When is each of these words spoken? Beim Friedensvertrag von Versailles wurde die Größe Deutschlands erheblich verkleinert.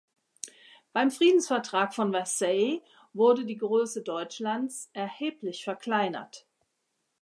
Beim 0.93 1.11
Friedensvertrag 1.11 1.93
von 1.93 2.11
Versailles 2.11 2.81
wurde 3.13 3.45
die 3.45 3.59
Größe 3.59 4.01
Deutschlands 4.01 4.89
erheblich 4.93 5.63
verkleinert. 5.63 6.47